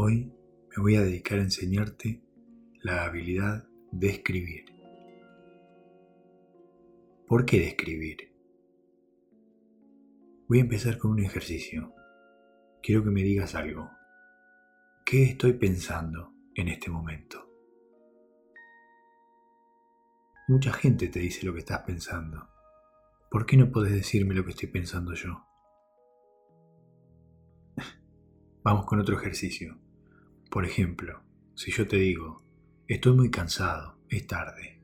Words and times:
Hoy 0.00 0.32
me 0.70 0.80
voy 0.80 0.94
a 0.94 1.02
dedicar 1.02 1.40
a 1.40 1.42
enseñarte 1.42 2.22
la 2.82 3.04
habilidad 3.04 3.66
de 3.90 4.10
escribir. 4.10 4.66
¿Por 7.26 7.44
qué 7.44 7.58
de 7.58 7.66
escribir? 7.70 8.32
Voy 10.46 10.58
a 10.58 10.60
empezar 10.60 10.98
con 10.98 11.10
un 11.10 11.18
ejercicio. 11.18 11.92
Quiero 12.80 13.02
que 13.02 13.10
me 13.10 13.24
digas 13.24 13.56
algo. 13.56 13.90
¿Qué 15.04 15.24
estoy 15.24 15.54
pensando 15.54 16.32
en 16.54 16.68
este 16.68 16.92
momento? 16.92 17.52
Mucha 20.46 20.72
gente 20.72 21.08
te 21.08 21.18
dice 21.18 21.44
lo 21.44 21.52
que 21.52 21.58
estás 21.58 21.80
pensando. 21.80 22.48
¿Por 23.32 23.46
qué 23.46 23.56
no 23.56 23.72
puedes 23.72 23.92
decirme 23.92 24.36
lo 24.36 24.44
que 24.44 24.52
estoy 24.52 24.68
pensando 24.68 25.12
yo? 25.14 25.44
Vamos 28.62 28.86
con 28.86 29.00
otro 29.00 29.16
ejercicio. 29.18 29.87
Por 30.50 30.64
ejemplo, 30.64 31.22
si 31.54 31.70
yo 31.72 31.86
te 31.86 31.96
digo, 31.96 32.42
estoy 32.86 33.14
muy 33.14 33.30
cansado, 33.30 33.98
es 34.08 34.26
tarde. 34.26 34.82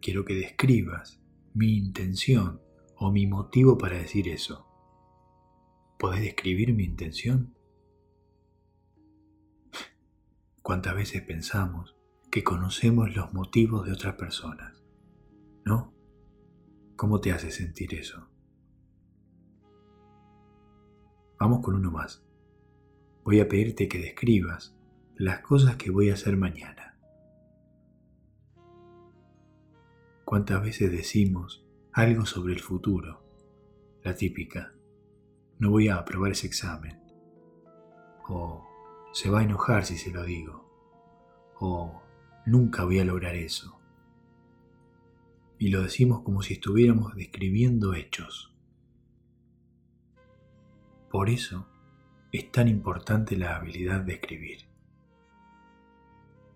Quiero 0.00 0.24
que 0.24 0.34
describas 0.34 1.20
mi 1.54 1.76
intención 1.76 2.60
o 2.96 3.10
mi 3.10 3.26
motivo 3.26 3.76
para 3.78 3.98
decir 3.98 4.28
eso. 4.28 4.64
¿Podés 5.98 6.20
describir 6.20 6.72
mi 6.72 6.84
intención? 6.84 7.56
¿Cuántas 10.62 10.94
veces 10.94 11.22
pensamos 11.22 11.96
que 12.30 12.44
conocemos 12.44 13.14
los 13.16 13.32
motivos 13.32 13.86
de 13.86 13.92
otras 13.92 14.14
personas? 14.14 14.84
¿No? 15.64 15.94
¿Cómo 16.94 17.20
te 17.20 17.32
hace 17.32 17.50
sentir 17.50 17.94
eso? 17.94 18.28
Vamos 21.40 21.60
con 21.60 21.74
uno 21.74 21.90
más. 21.90 22.24
Voy 23.24 23.40
a 23.40 23.48
pedirte 23.48 23.88
que 23.88 23.98
describas 23.98 24.75
las 25.16 25.40
cosas 25.40 25.76
que 25.76 25.90
voy 25.90 26.10
a 26.10 26.14
hacer 26.14 26.36
mañana. 26.36 26.98
¿Cuántas 30.24 30.62
veces 30.62 30.90
decimos 30.90 31.64
algo 31.92 32.26
sobre 32.26 32.54
el 32.54 32.60
futuro? 32.60 33.24
La 34.02 34.14
típica, 34.14 34.72
no 35.58 35.70
voy 35.70 35.88
a 35.88 35.96
aprobar 35.96 36.32
ese 36.32 36.46
examen. 36.46 37.00
O 38.28 38.66
se 39.12 39.30
va 39.30 39.40
a 39.40 39.44
enojar 39.44 39.84
si 39.84 39.96
se 39.96 40.10
lo 40.10 40.24
digo. 40.24 40.68
O 41.60 42.02
nunca 42.44 42.84
voy 42.84 42.98
a 42.98 43.04
lograr 43.04 43.34
eso 43.34 43.76
y 45.58 45.68
lo 45.68 45.82
decimos 45.82 46.22
como 46.22 46.42
si 46.42 46.54
estuviéramos 46.54 47.14
describiendo 47.14 47.94
hechos. 47.94 48.52
Por 51.10 51.30
eso 51.30 51.66
es 52.32 52.50
tan 52.52 52.68
importante 52.68 53.36
la 53.36 53.56
habilidad 53.56 54.02
de 54.02 54.14
escribir. 54.14 54.75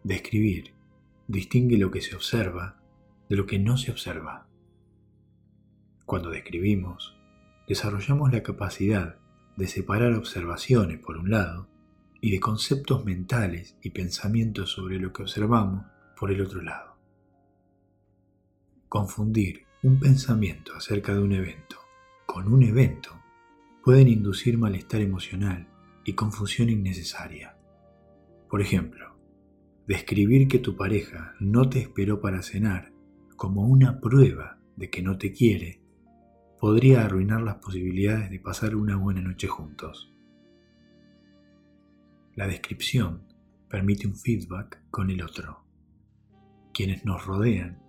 Describir 0.04 0.74
distingue 1.28 1.78
lo 1.78 1.90
que 1.90 2.00
se 2.00 2.16
observa 2.16 2.80
de 3.28 3.36
lo 3.36 3.46
que 3.46 3.58
no 3.58 3.76
se 3.76 3.90
observa. 3.90 4.48
Cuando 6.04 6.30
describimos, 6.30 7.16
desarrollamos 7.68 8.32
la 8.32 8.42
capacidad 8.42 9.16
de 9.56 9.66
separar 9.68 10.14
observaciones 10.14 10.98
por 10.98 11.16
un 11.16 11.30
lado 11.30 11.68
y 12.20 12.30
de 12.30 12.40
conceptos 12.40 13.04
mentales 13.04 13.76
y 13.82 13.90
pensamientos 13.90 14.70
sobre 14.70 14.98
lo 14.98 15.12
que 15.12 15.22
observamos 15.22 15.86
por 16.18 16.30
el 16.30 16.40
otro 16.40 16.62
lado. 16.62 16.96
Confundir 18.88 19.66
un 19.82 20.00
pensamiento 20.00 20.74
acerca 20.74 21.14
de 21.14 21.20
un 21.20 21.32
evento 21.32 21.76
con 22.26 22.52
un 22.52 22.62
evento 22.62 23.10
pueden 23.82 24.06
inducir 24.06 24.56
malestar 24.56 25.00
emocional 25.00 25.66
y 26.04 26.12
confusión 26.12 26.70
innecesaria. 26.70 27.56
Por 28.48 28.62
ejemplo, 28.62 29.09
describir 29.90 30.46
que 30.46 30.60
tu 30.60 30.76
pareja 30.76 31.34
no 31.40 31.68
te 31.68 31.80
esperó 31.80 32.20
para 32.20 32.42
cenar 32.42 32.92
como 33.34 33.66
una 33.66 34.00
prueba 34.00 34.60
de 34.76 34.88
que 34.88 35.02
no 35.02 35.18
te 35.18 35.32
quiere 35.32 35.82
podría 36.60 37.04
arruinar 37.04 37.42
las 37.42 37.56
posibilidades 37.56 38.30
de 38.30 38.38
pasar 38.38 38.76
una 38.76 38.94
buena 38.94 39.20
noche 39.20 39.48
juntos. 39.48 40.14
La 42.36 42.46
descripción 42.46 43.24
permite 43.68 44.06
un 44.06 44.14
feedback 44.14 44.80
con 44.92 45.10
el 45.10 45.24
otro. 45.24 45.64
Quienes 46.72 47.04
nos 47.04 47.26
rodean 47.26 47.82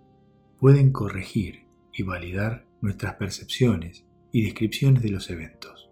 pueden 0.58 0.90
corregir 0.90 1.68
y 1.92 2.02
validar 2.02 2.66
nuestras 2.80 3.14
percepciones 3.14 4.04
y 4.32 4.42
descripciones 4.42 5.04
de 5.04 5.10
los 5.10 5.30
eventos. 5.30 5.88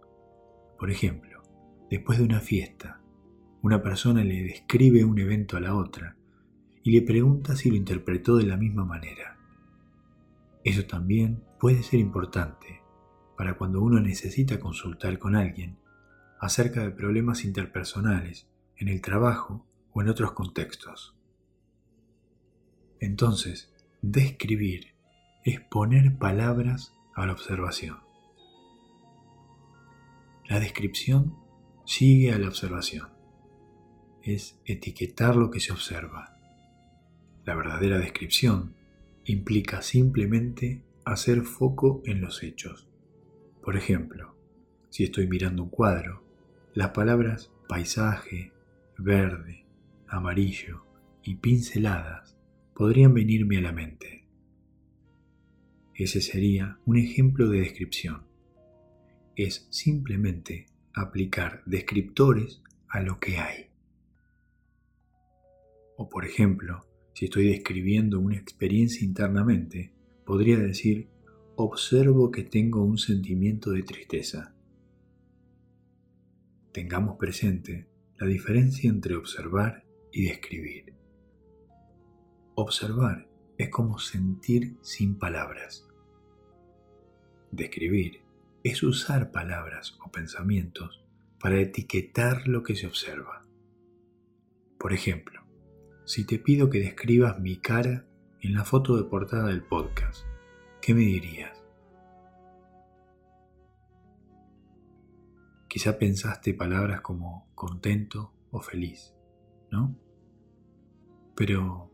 Por 0.77 0.91
ejemplo, 0.91 1.41
después 1.89 2.19
de 2.19 2.25
una 2.25 2.41
fiesta, 2.41 3.00
una 3.63 3.83
persona 3.83 4.25
le 4.25 4.43
describe 4.43 5.05
un 5.05 5.19
evento 5.19 5.57
a 5.57 5.61
la 5.61 5.75
otra 5.75 6.17
y 6.83 6.93
le 6.93 7.03
pregunta 7.03 7.57
si 7.57 7.71
lo 7.71 7.77
interpretó 7.77 8.37
de 8.37 8.47
la 8.47 8.57
misma 8.57 8.85
manera. 8.85 9.39
Eso 10.65 10.85
también 10.85 11.43
puede 11.59 11.83
ser 11.83 12.01
importante 12.01 12.83
para 13.37 13.57
cuando 13.57 13.81
uno 13.81 14.01
necesita 14.01 14.61
consultar 14.61 15.19
con 15.19 15.37
alguien 15.37 15.79
acerca 16.41 16.83
de 16.83 16.91
problemas 16.91 17.45
interpersonales 17.45 18.49
en 18.77 18.89
el 18.89 19.01
trabajo 19.01 19.67
o 19.93 20.03
en 20.03 20.09
otros 20.09 20.33
contextos. 20.33 21.17
Entonces, 22.99 23.71
Describir 24.03 24.95
es 25.45 25.61
poner 25.61 26.17
palabras 26.17 26.95
a 27.15 27.27
la 27.27 27.33
observación. 27.33 27.99
La 30.49 30.59
descripción 30.59 31.37
sigue 31.85 32.33
a 32.33 32.39
la 32.39 32.49
observación. 32.49 33.20
Es 34.23 34.59
etiquetar 34.65 35.37
lo 35.37 35.51
que 35.51 35.61
se 35.61 35.73
observa. 35.73 36.37
La 37.45 37.55
verdadera 37.55 37.99
descripción 37.99 38.75
implica 39.25 39.83
simplemente 39.83 40.83
hacer 41.05 41.43
foco 41.43 42.03
en 42.05 42.21
los 42.21 42.43
hechos. 42.43 42.89
Por 43.63 43.77
ejemplo, 43.77 44.37
si 44.91 45.05
estoy 45.05 45.27
mirando 45.27 45.63
un 45.63 45.71
cuadro, 45.71 46.25
las 46.75 46.91
palabras 46.91 47.51
paisaje, 47.69 48.53
verde, 48.99 49.65
amarillo 50.09 50.85
y 51.23 51.37
pinceladas 51.37 52.37
podrían 52.75 53.15
venirme 53.15 53.59
a 53.59 53.63
la 53.63 53.73
mente. 53.73 54.25
Ese 55.95 56.21
sería 56.21 56.79
un 56.87 56.97
ejemplo 56.97 57.49
de 57.49 57.61
descripción. 57.61 58.23
Es 59.37 59.67
simplemente 59.71 60.67
aplicar 60.95 61.63
descriptores 61.67 62.63
a 62.89 63.01
lo 63.01 63.21
que 63.21 63.39
hay. 63.39 63.70
O 66.01 66.09
por 66.09 66.25
ejemplo, 66.25 66.81
si 67.13 67.27
estoy 67.27 67.49
describiendo 67.49 68.21
una 68.21 68.39
experiencia 68.39 69.05
internamente, 69.05 69.93
podría 70.25 70.57
decir, 70.57 71.11
observo 71.57 72.31
que 72.31 72.43
tengo 72.43 72.83
un 72.83 72.97
sentimiento 72.97 73.73
de 73.73 73.83
tristeza. 73.83 74.55
Tengamos 76.73 77.19
presente 77.19 77.87
la 78.19 78.27
diferencia 78.27 78.89
entre 78.89 79.15
observar 79.15 79.85
y 80.11 80.23
describir. 80.23 80.95
Observar 82.55 83.29
es 83.59 83.69
como 83.69 83.99
sentir 83.99 84.79
sin 84.81 85.19
palabras. 85.19 85.87
Describir 87.51 88.23
es 88.65 88.83
usar 88.83 89.33
palabras 89.33 89.99
o 90.03 90.11
pensamientos 90.11 91.05
para 91.39 91.61
etiquetar 91.61 92.49
lo 92.49 92.63
que 92.63 92.75
se 92.75 92.87
observa. 92.87 93.45
Por 94.79 94.95
ejemplo, 94.95 95.50
si 96.11 96.25
te 96.25 96.41
pido 96.41 96.71
que 96.71 96.81
describas 96.81 97.39
mi 97.39 97.59
cara 97.59 98.05
en 98.41 98.55
la 98.55 98.65
foto 98.65 98.97
de 98.97 99.05
portada 99.05 99.47
del 99.47 99.63
podcast, 99.63 100.25
¿qué 100.83 100.93
me 100.93 101.03
dirías? 101.03 101.63
Quizá 105.69 105.99
pensaste 105.99 106.53
palabras 106.53 107.01
como 107.01 107.49
contento 107.55 108.35
o 108.51 108.61
feliz, 108.61 109.15
¿no? 109.71 109.97
Pero 111.37 111.91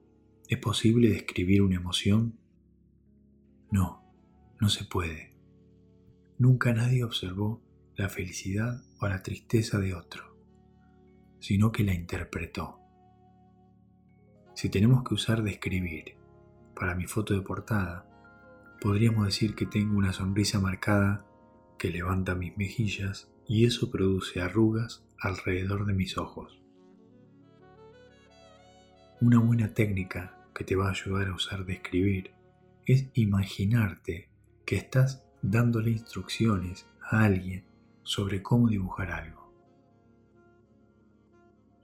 ¿Es 0.48 0.58
posible 0.58 1.08
describir 1.08 1.60
una 1.60 1.74
emoción? 1.74 2.38
No, 3.72 4.04
no 4.60 4.68
se 4.68 4.84
puede. 4.84 5.34
Nunca 6.38 6.72
nadie 6.72 7.02
observó 7.02 7.60
la 7.96 8.08
felicidad 8.08 8.80
o 9.00 9.08
la 9.08 9.24
tristeza 9.24 9.80
de 9.80 9.94
otro, 9.94 10.38
sino 11.40 11.72
que 11.72 11.82
la 11.82 11.94
interpretó. 11.94 12.85
Si 14.56 14.70
tenemos 14.70 15.04
que 15.04 15.12
usar 15.12 15.42
describir 15.42 16.14
para 16.74 16.94
mi 16.94 17.04
foto 17.04 17.34
de 17.34 17.42
portada, 17.42 18.06
podríamos 18.80 19.26
decir 19.26 19.54
que 19.54 19.66
tengo 19.66 19.98
una 19.98 20.14
sonrisa 20.14 20.58
marcada 20.58 21.26
que 21.76 21.90
levanta 21.90 22.34
mis 22.34 22.56
mejillas 22.56 23.30
y 23.46 23.66
eso 23.66 23.90
produce 23.90 24.40
arrugas 24.40 25.04
alrededor 25.20 25.84
de 25.84 25.92
mis 25.92 26.16
ojos. 26.16 26.58
Una 29.20 29.40
buena 29.40 29.74
técnica 29.74 30.38
que 30.54 30.64
te 30.64 30.74
va 30.74 30.86
a 30.86 30.92
ayudar 30.92 31.28
a 31.28 31.34
usar 31.34 31.66
de 31.66 31.74
escribir 31.74 32.30
es 32.86 33.10
imaginarte 33.12 34.30
que 34.64 34.76
estás 34.76 35.22
dándole 35.42 35.90
instrucciones 35.90 36.88
a 37.02 37.24
alguien 37.24 37.66
sobre 38.04 38.42
cómo 38.42 38.70
dibujar 38.70 39.10
algo. 39.10 39.52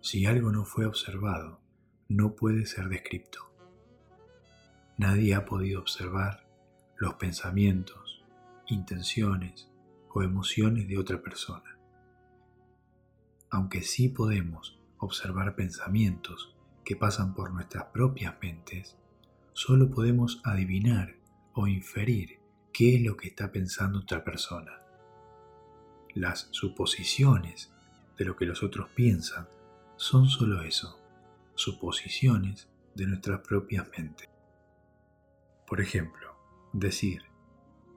Si 0.00 0.24
algo 0.24 0.50
no 0.50 0.64
fue 0.64 0.86
observado, 0.86 1.61
no 2.16 2.34
puede 2.34 2.66
ser 2.66 2.88
descrito. 2.88 3.50
Nadie 4.98 5.34
ha 5.34 5.46
podido 5.46 5.80
observar 5.80 6.46
los 6.96 7.14
pensamientos, 7.14 8.22
intenciones 8.66 9.70
o 10.12 10.22
emociones 10.22 10.86
de 10.88 10.98
otra 10.98 11.22
persona. 11.22 11.78
Aunque 13.50 13.82
sí 13.82 14.08
podemos 14.08 14.78
observar 14.98 15.56
pensamientos 15.56 16.54
que 16.84 16.96
pasan 16.96 17.34
por 17.34 17.52
nuestras 17.52 17.84
propias 17.86 18.34
mentes, 18.40 18.96
solo 19.52 19.90
podemos 19.90 20.40
adivinar 20.44 21.16
o 21.54 21.66
inferir 21.66 22.40
qué 22.72 22.96
es 22.96 23.02
lo 23.02 23.16
que 23.16 23.28
está 23.28 23.50
pensando 23.50 24.00
otra 24.00 24.22
persona. 24.22 24.80
Las 26.14 26.48
suposiciones 26.50 27.72
de 28.18 28.26
lo 28.26 28.36
que 28.36 28.46
los 28.46 28.62
otros 28.62 28.90
piensan 28.90 29.48
son 29.96 30.28
solo 30.28 30.62
eso, 30.62 31.01
suposiciones 31.54 32.68
de 32.94 33.06
nuestras 33.06 33.40
propias 33.40 33.88
mentes. 33.96 34.28
Por 35.66 35.80
ejemplo, 35.80 36.36
decir, 36.72 37.22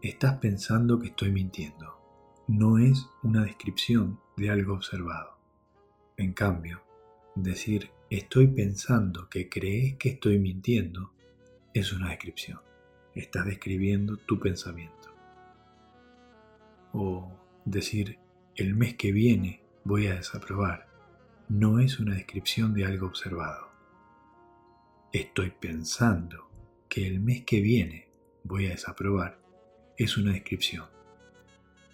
estás 0.01 0.37
pensando 0.37 0.99
que 0.99 1.07
estoy 1.07 1.31
mintiendo, 1.31 1.99
no 2.47 2.77
es 2.77 3.07
una 3.23 3.43
descripción 3.43 4.19
de 4.37 4.49
algo 4.49 4.73
observado. 4.73 5.37
En 6.17 6.33
cambio, 6.33 6.83
decir, 7.35 7.91
estoy 8.09 8.47
pensando 8.47 9.29
que 9.29 9.49
crees 9.49 9.95
que 9.97 10.09
estoy 10.09 10.39
mintiendo, 10.39 11.11
es 11.73 11.91
una 11.91 12.09
descripción. 12.09 12.61
Estás 13.13 13.45
describiendo 13.45 14.17
tu 14.17 14.39
pensamiento. 14.39 15.13
O 16.93 17.31
decir, 17.65 18.19
el 18.55 18.75
mes 18.75 18.95
que 18.95 19.11
viene 19.11 19.63
voy 19.83 20.07
a 20.07 20.15
desaprobar, 20.15 20.84
no 21.49 21.79
es 21.79 21.99
una 21.99 22.15
descripción 22.15 22.73
de 22.73 22.85
algo 22.85 23.07
observado. 23.07 23.69
Estoy 25.13 25.51
pensando 25.51 26.49
que 26.89 27.07
el 27.07 27.19
mes 27.19 27.43
que 27.45 27.61
viene 27.61 28.09
voy 28.43 28.65
a 28.65 28.71
desaprobar 28.71 29.39
es 29.97 30.17
una 30.17 30.33
descripción. 30.33 30.85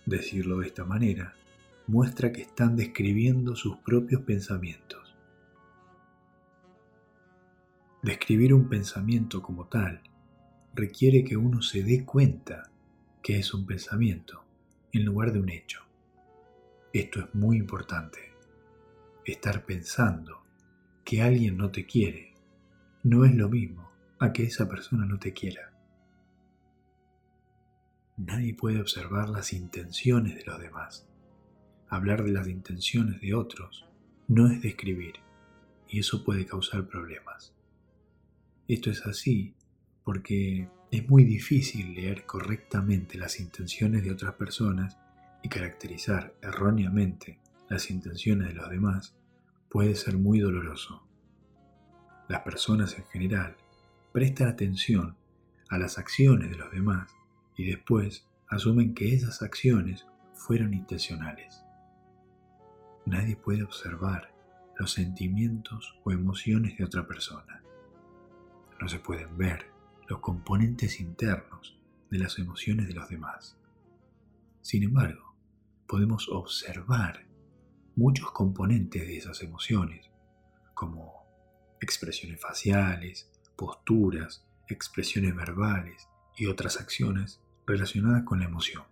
Decirlo 0.06 0.60
de 0.60 0.68
esta 0.68 0.86
manera 0.86 1.36
muestra 1.88 2.32
que 2.32 2.42
están 2.42 2.76
describiendo 2.76 3.56
sus 3.56 3.78
propios 3.78 4.22
pensamientos. 4.22 5.16
Describir 8.02 8.54
un 8.54 8.70
pensamiento 8.70 9.42
como 9.42 9.68
tal 9.68 10.02
requiere 10.74 11.24
que 11.24 11.36
uno 11.36 11.62
se 11.62 11.84
dé 11.84 12.06
cuenta 12.06 12.72
que 13.22 13.38
es 13.38 13.54
un 13.54 13.66
pensamiento 13.66 14.46
en 14.94 15.06
lugar 15.06 15.34
de 15.34 15.40
un 15.40 15.50
hecho. 15.50 15.82
Esto 16.94 17.20
es 17.20 17.36
muy 17.36 17.58
importante. 17.58 18.31
Estar 19.32 19.66
pensando 19.66 20.44
que 21.06 21.22
alguien 21.22 21.56
no 21.56 21.72
te 21.72 21.86
quiere 21.86 22.34
no 23.04 23.24
es 23.24 23.34
lo 23.34 23.48
mismo 23.48 23.90
a 24.20 24.34
que 24.34 24.44
esa 24.44 24.68
persona 24.68 25.06
no 25.06 25.20
te 25.20 25.32
quiera. 25.32 25.72
Nadie 28.18 28.54
puede 28.54 28.82
observar 28.82 29.30
las 29.30 29.54
intenciones 29.54 30.36
de 30.36 30.44
los 30.44 30.60
demás. 30.60 31.08
Hablar 31.88 32.26
de 32.26 32.32
las 32.34 32.50
intenciones 32.50 33.22
de 33.22 33.34
otros 33.34 33.86
no 34.28 34.48
es 34.48 34.62
describir 34.62 35.14
y 35.88 36.00
eso 36.00 36.26
puede 36.26 36.46
causar 36.46 36.90
problemas. 36.90 37.56
Esto 38.68 38.92
es 38.92 39.06
así 39.06 39.56
porque 40.04 40.68
es 40.92 41.08
muy 41.10 41.24
difícil 41.24 41.96
leer 41.96 42.26
correctamente 42.26 43.18
las 43.18 43.40
intenciones 43.40 44.04
de 44.04 44.12
otras 44.12 44.34
personas 44.34 44.98
y 45.42 45.48
caracterizar 45.48 46.36
erróneamente 46.42 47.40
las 47.70 47.90
intenciones 47.90 48.50
de 48.50 48.56
los 48.56 48.70
demás 48.70 49.16
puede 49.72 49.96
ser 49.96 50.18
muy 50.18 50.40
doloroso. 50.40 51.02
Las 52.28 52.42
personas 52.42 52.98
en 52.98 53.06
general 53.06 53.56
prestan 54.12 54.50
atención 54.50 55.16
a 55.70 55.78
las 55.78 55.98
acciones 55.98 56.50
de 56.50 56.58
los 56.58 56.70
demás 56.72 57.16
y 57.56 57.66
después 57.66 58.28
asumen 58.50 58.94
que 58.94 59.16
esas 59.16 59.42
acciones 59.42 60.06
fueron 60.34 60.74
intencionales. 60.74 61.64
Nadie 63.06 63.38
puede 63.38 63.64
observar 63.64 64.34
los 64.78 64.92
sentimientos 64.92 65.96
o 66.04 66.12
emociones 66.12 66.78
de 66.78 66.84
otra 66.84 67.08
persona. 67.08 67.64
No 68.82 68.90
se 68.90 69.00
pueden 69.00 69.38
ver 69.38 69.68
los 70.10 70.20
componentes 70.20 71.00
internos 71.00 71.80
de 72.10 72.20
las 72.20 72.38
emociones 72.40 72.90
de 72.90 72.94
los 72.94 73.08
demás. 73.08 73.56
Sin 74.62 74.84
embargo, 74.84 75.34
podemos 75.88 76.28
observar 76.30 77.31
muchos 77.96 78.32
componentes 78.32 79.02
de 79.06 79.18
esas 79.18 79.42
emociones, 79.44 80.10
como 80.74 81.26
expresiones 81.80 82.40
faciales, 82.40 83.30
posturas, 83.56 84.46
expresiones 84.68 85.36
verbales 85.36 86.08
y 86.36 86.48
otras 86.48 86.80
acciones 86.80 87.42
relacionadas 87.68 88.24
con 88.24 88.40
la 88.40 88.46
emoción. 88.46 88.84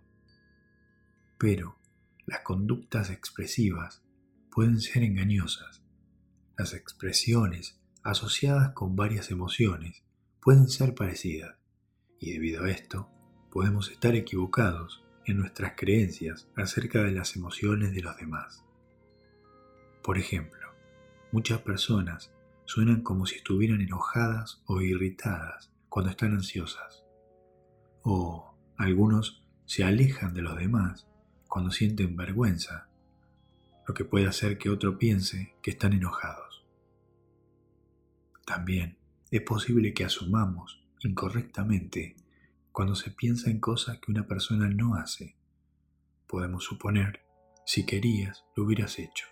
Pero 1.38 1.78
las 2.26 2.40
conductas 2.40 3.10
expresivas 3.10 4.02
pueden 4.50 4.80
ser 4.80 5.02
engañosas. 5.02 5.82
Las 6.56 6.74
expresiones 6.74 7.80
asociadas 8.02 8.72
con 8.72 8.96
varias 8.96 9.30
emociones 9.30 10.04
pueden 10.40 10.68
ser 10.68 10.94
parecidas 10.94 11.56
y 12.18 12.32
debido 12.32 12.64
a 12.64 12.70
esto 12.70 13.10
podemos 13.50 13.90
estar 13.90 14.14
equivocados 14.14 15.04
en 15.24 15.38
nuestras 15.38 15.72
creencias 15.76 16.48
acerca 16.56 17.02
de 17.02 17.12
las 17.12 17.36
emociones 17.36 17.92
de 17.92 18.02
los 18.02 18.16
demás. 18.16 18.64
Por 20.02 20.18
ejemplo, 20.18 20.60
muchas 21.32 21.60
personas 21.60 22.32
suenan 22.64 23.02
como 23.02 23.26
si 23.26 23.36
estuvieran 23.36 23.80
enojadas 23.80 24.62
o 24.66 24.80
irritadas 24.80 25.70
cuando 25.88 26.10
están 26.10 26.32
ansiosas. 26.32 27.04
O 28.02 28.54
algunos 28.76 29.44
se 29.66 29.84
alejan 29.84 30.32
de 30.32 30.42
los 30.42 30.56
demás 30.56 31.06
cuando 31.48 31.70
sienten 31.70 32.16
vergüenza, 32.16 32.88
lo 33.86 33.92
que 33.92 34.04
puede 34.04 34.26
hacer 34.26 34.56
que 34.56 34.70
otro 34.70 34.98
piense 34.98 35.54
que 35.62 35.72
están 35.72 35.92
enojados. 35.92 36.64
También 38.46 38.96
es 39.30 39.42
posible 39.42 39.92
que 39.92 40.04
asumamos 40.04 40.82
incorrectamente 41.00 42.16
cuando 42.72 42.94
se 42.94 43.10
piensa 43.10 43.50
en 43.50 43.60
cosas 43.60 43.98
que 43.98 44.10
una 44.10 44.26
persona 44.26 44.68
no 44.68 44.94
hace. 44.94 45.36
Podemos 46.26 46.64
suponer, 46.64 47.22
si 47.66 47.84
querías, 47.84 48.44
lo 48.56 48.64
hubieras 48.64 48.98
hecho. 48.98 49.26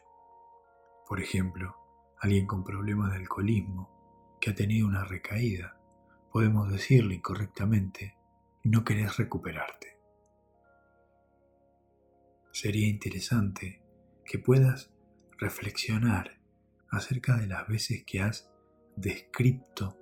Por 1.08 1.20
ejemplo, 1.22 1.74
alguien 2.20 2.46
con 2.46 2.62
problemas 2.62 3.10
de 3.12 3.16
alcoholismo 3.16 4.36
que 4.38 4.50
ha 4.50 4.54
tenido 4.54 4.86
una 4.86 5.04
recaída, 5.04 5.80
podemos 6.30 6.70
decirle 6.70 7.14
incorrectamente, 7.14 8.18
no 8.62 8.84
querés 8.84 9.16
recuperarte. 9.16 9.98
Sería 12.52 12.88
interesante 12.88 13.82
que 14.22 14.38
puedas 14.38 14.92
reflexionar 15.38 16.38
acerca 16.90 17.38
de 17.38 17.46
las 17.46 17.66
veces 17.66 18.04
que 18.04 18.20
has 18.20 18.50
descrito 18.96 19.96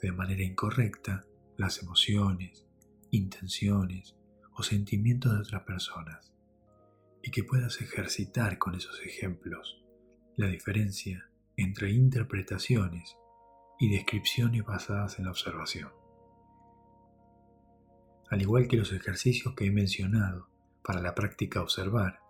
de 0.00 0.12
manera 0.12 0.42
incorrecta 0.42 1.26
las 1.58 1.82
emociones, 1.82 2.64
intenciones 3.10 4.16
o 4.52 4.62
sentimientos 4.62 5.32
de 5.32 5.40
otras 5.40 5.64
personas 5.64 6.32
y 7.22 7.30
que 7.30 7.44
puedas 7.44 7.82
ejercitar 7.82 8.56
con 8.56 8.74
esos 8.74 9.00
ejemplos 9.02 9.82
la 10.36 10.48
diferencia 10.48 11.30
entre 11.56 11.90
interpretaciones 11.90 13.16
y 13.78 13.90
descripciones 13.90 14.64
basadas 14.64 15.18
en 15.18 15.24
la 15.24 15.30
observación. 15.30 15.90
Al 18.28 18.42
igual 18.42 18.68
que 18.68 18.76
los 18.76 18.92
ejercicios 18.92 19.54
que 19.54 19.64
he 19.64 19.70
mencionado 19.70 20.48
para 20.82 21.00
la 21.00 21.14
práctica 21.14 21.62
observar, 21.62 22.20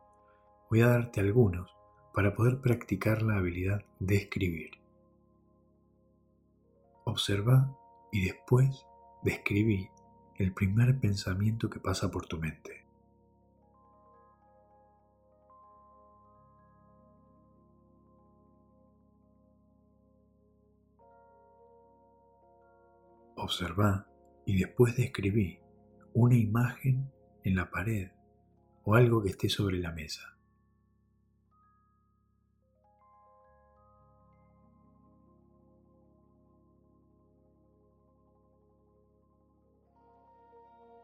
voy 0.70 0.82
a 0.82 0.88
darte 0.88 1.20
algunos 1.20 1.68
para 2.14 2.32
poder 2.32 2.60
practicar 2.60 3.22
la 3.22 3.38
habilidad 3.38 3.84
de 3.98 4.16
escribir. 4.16 4.70
Observa 7.04 7.76
y 8.12 8.24
después 8.24 8.86
describí 9.24 9.88
el 10.36 10.52
primer 10.52 11.00
pensamiento 11.00 11.68
que 11.68 11.80
pasa 11.80 12.10
por 12.10 12.26
tu 12.26 12.38
mente. 12.38 12.85
Observa 23.46 24.04
y 24.44 24.58
después 24.58 24.96
describí 24.96 25.60
una 26.14 26.34
imagen 26.34 27.12
en 27.44 27.54
la 27.54 27.70
pared 27.70 28.10
o 28.82 28.96
algo 28.96 29.22
que 29.22 29.28
esté 29.28 29.48
sobre 29.48 29.78
la 29.78 29.92
mesa. 29.92 30.36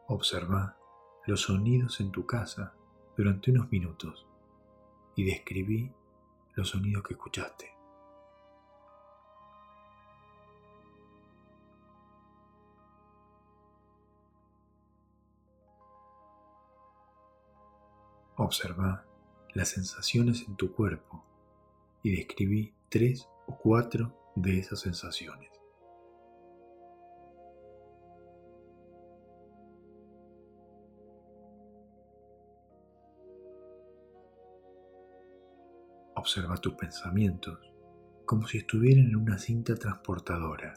Observa 0.07 0.77
los 1.25 1.43
sonidos 1.43 2.01
en 2.01 2.11
tu 2.11 2.25
casa 2.25 2.75
durante 3.15 3.51
unos 3.51 3.71
minutos 3.71 4.27
y 5.15 5.23
describí 5.23 5.93
los 6.55 6.67
sonidos 6.67 7.03
que 7.03 7.13
escuchaste. 7.13 7.82
Observa 18.43 19.05
las 19.53 19.69
sensaciones 19.69 20.43
en 20.45 20.57
tu 20.57 20.73
cuerpo 20.73 21.23
y 22.01 22.13
describí 22.13 22.73
tres 22.89 23.25
o 23.47 23.57
cuatro 23.57 24.33
de 24.35 24.59
esas 24.59 24.81
sensaciones. 24.81 25.49
Observa 36.13 36.57
tus 36.57 36.73
pensamientos 36.73 37.59
como 38.25 38.45
si 38.45 38.57
estuvieran 38.57 39.05
en 39.05 39.15
una 39.15 39.37
cinta 39.37 39.75
transportadora. 39.75 40.73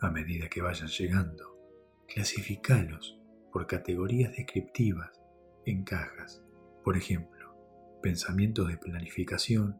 A 0.00 0.10
medida 0.10 0.48
que 0.48 0.60
vayan 0.60 0.88
llegando, 0.88 1.56
clasificalos 2.08 3.16
por 3.52 3.68
categorías 3.68 4.32
descriptivas 4.32 5.12
en 5.64 5.84
cajas. 5.84 6.42
Por 6.88 6.96
ejemplo, 6.96 8.00
pensamientos 8.02 8.66
de 8.66 8.78
planificación 8.78 9.78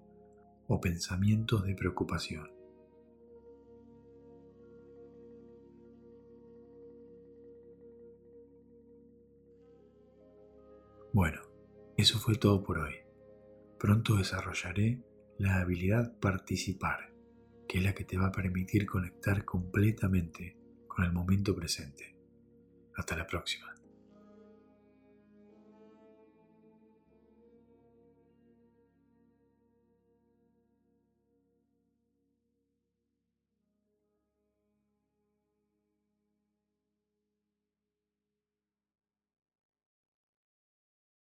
o 0.66 0.78
pensamientos 0.78 1.64
de 1.64 1.74
preocupación. 1.74 2.52
Bueno, 11.14 11.40
eso 11.96 12.18
fue 12.18 12.34
todo 12.34 12.62
por 12.62 12.76
hoy. 12.76 12.96
Pronto 13.78 14.16
desarrollaré 14.16 15.02
la 15.38 15.62
habilidad 15.62 16.18
participar, 16.20 17.14
que 17.66 17.78
es 17.78 17.84
la 17.84 17.94
que 17.94 18.04
te 18.04 18.18
va 18.18 18.26
a 18.26 18.32
permitir 18.32 18.84
conectar 18.84 19.46
completamente 19.46 20.58
con 20.86 21.06
el 21.06 21.12
momento 21.14 21.56
presente. 21.56 22.14
Hasta 22.94 23.16
la 23.16 23.26
próxima. 23.26 23.77